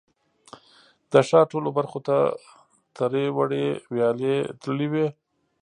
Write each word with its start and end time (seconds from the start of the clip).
د 1.11 1.13
ښار 1.27 1.45
ټولو 1.51 1.69
برخو 1.77 1.99
ته 2.07 2.17
ترې 2.95 3.25
وړې 3.37 3.67
ویالې 3.93 4.35
تللې 4.61 4.87
وې. 4.91 5.07